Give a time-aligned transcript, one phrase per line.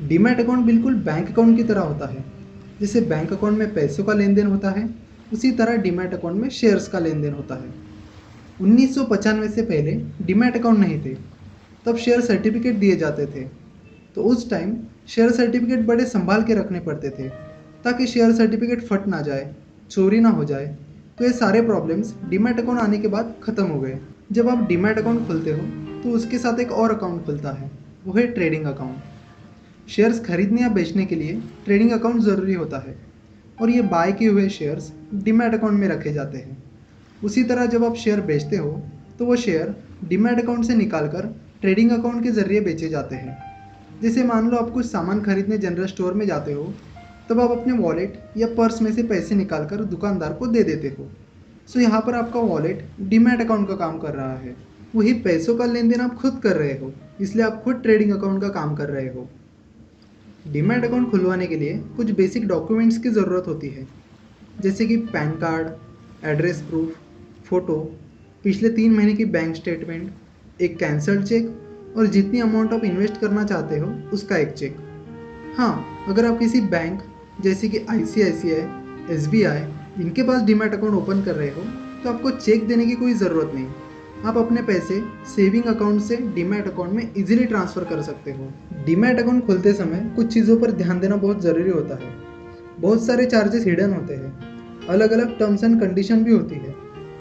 [0.00, 2.24] Demat account बिल्कुल bank account की तरह होता है,
[2.80, 4.88] जैसे बैंक अकाउंट में पैसों का लेन देन होता है,
[5.32, 7.72] उसी तरह डीमैट अकाउंट में शेयर्स का लेन देन होता है।
[8.60, 9.92] उन्नीस से पहले
[10.22, 11.14] डीमैट अकाउंट नहीं थे,
[11.86, 13.44] तब शेयर सर्टिफिकेट दिए जाते थे।
[14.16, 14.76] तो उस टाइम
[15.08, 17.28] शेयर सर्टिफिकेट बड़े संभाल के रखने पड़ते थे,
[17.84, 19.54] ताकि शेयर सर्टिफिकेट फट ना जाए,
[19.90, 20.66] चोरी ना हो जाए।
[21.18, 23.98] तो ये सारे प्रॉब्लम्स डीमैट अकाउंट आने के बाद ख़त्म हो गए।
[24.32, 27.70] जब आप डीमैट अकाउंट खोलते हो तो उसके साथ एक और अकाउंट खुलता है,
[28.04, 29.09] वो है ट्रेडिंग अकाउंट।
[29.90, 32.96] शेयर्स खरीदने या बेचने के लिए ट्रेडिंग अकाउंट ज़रूरी होता है
[33.60, 36.56] और ये बाय किए हुए शेयर्स डीमैट अकाउंट में रखे जाते हैं।
[37.22, 38.70] उसी तरह जब आप शेयर बेचते हो
[39.18, 39.74] तो वो शेयर
[40.08, 41.26] डीमैट अकाउंट से निकाल कर
[41.60, 43.36] ट्रेडिंग अकाउंट के ज़रिए बेचे जाते हैं।
[44.02, 46.72] जैसे मान लो आप कुछ सामान खरीदने जनरल स्टोर में जाते हो,
[47.28, 50.88] तब आप अपने वॉलेट या पर्स में से पैसे निकाल कर दुकानदार को दे देते
[50.90, 51.08] हो।
[51.68, 54.54] सो यहाँ पर आपका वॉलेट डीमैट अकाउंट का काम कर रहा है।
[54.94, 58.42] वही पैसों का लेन देन आप खुद कर रहे हो, इसलिए आप खुद ट्रेडिंग अकाउंट
[58.42, 59.28] का काम कर रहे हो।
[60.44, 63.86] डीमैट अकाउंट खुलवाने के लिए कुछ बेसिक डॉक्यूमेंट्स की ज़रूरत होती है,
[64.58, 66.94] जैसे कि pan card address proof
[67.48, 67.76] photo
[68.44, 73.44] पिछले तीन महीने की बैंक स्टेटमेंट एक कैंसल्ड चेक और जितनी अमाउंट आप इन्वेस्ट करना
[73.44, 74.76] चाहते हो, उसका एक चेक
[75.58, 77.02] हाँ अगर आप किसी बैंक
[77.40, 79.60] जैसे कि आई सी आई सी आई एस बी आई
[80.02, 81.62] इनके पास डीमैट अकाउंट ओपन कर रहे हो
[82.02, 83.66] तो आपको चेक देने की कोई ज़रूरत नहीं।
[84.20, 88.48] आप अपने पैसे सेविंग अकाउंट से डीमैट अकाउंट में इजीली ट्रांसफ़र कर सकते हो।
[88.86, 92.10] डीमैट अकाउंट खोलते समय कुछ चीज़ों पर ध्यान देना बहुत ज़रूरी होता है।
[92.80, 96.74] बहुत सारे चार्जेस हिडन होते हैं। अलग अलग टर्म्स एंड कंडीशन भी होती है।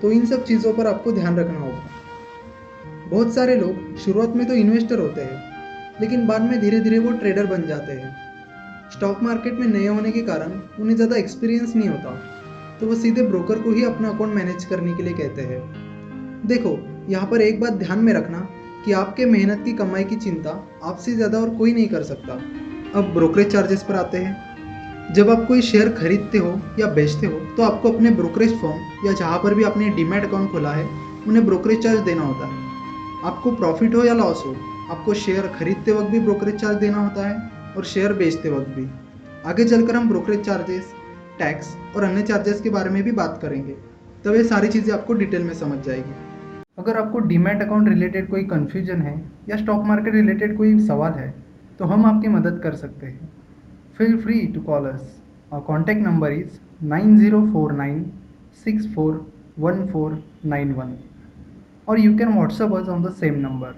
[0.00, 4.54] तो इन सब चीज़ों पर आपको ध्यान रखना होगा। बहुत सारे लोग शुरुआत में तो
[4.54, 5.42] इन्वेस्टर होते हैं,
[6.00, 8.14] लेकिन बाद में धीरे धीरे वो ट्रेडर बन जाते हैं।
[8.90, 12.20] स्टॉक मार्केट में नए होने के कारण उन्हें ज़्यादा एक्सपीरियंस नहीं होता।
[12.80, 15.85] तो वो सीधे ब्रोकर को ही अपना अकाउंट मैनेज करने के लिए कहते हैं।
[16.46, 18.38] देखो, यहाँ पर एक बात ध्यान में रखना
[18.84, 20.50] कि आपके मेहनत की कमाई की चिंता
[20.84, 22.32] आपसे ज़्यादा और कोई नहीं कर सकता।
[22.94, 27.38] अब ब्रोकरेज चार्जेस पर आते हैं। जब आप कोई शेयर खरीदते हो या बेचते हो
[27.56, 30.86] तो आपको अपने ब्रोकरेज फॉर्म या जहाँ पर भी आपने डीमैट अकाउंट खोला है,
[31.26, 32.64] उन्हें ब्रोकरेज चार्ज देना होता है।
[33.24, 34.54] आपको प्रॉफिट हो या लॉस हो,
[34.90, 38.86] आपको शेयर खरीदते वक्त भी ब्रोकरेज चार्ज देना होता है और शेयर बेचते वक्त भी।
[39.46, 40.92] आगे चलकर हम ब्रोकरेज चार्जेस
[41.38, 43.76] टैक्स और अन्य चार्जेस के बारे में भी बात करेंगे।
[44.24, 46.14] तब ये सारी चीज़ें आपको डिटेल में समझ जाएगी।
[46.78, 49.14] अगर आपको डीमैट अकाउंट रिलेटेड कोई कन्फ्यूज़न है
[49.48, 51.34] या स्टॉक मार्केट रिलेटेड कोई सवाल है
[51.78, 53.28] तो हम आपकी मदद कर सकते हैं।
[53.98, 55.14] Feel free to call us
[55.52, 58.12] our contact number is 9049
[61.86, 63.74] or you can whatsapp us on the same number.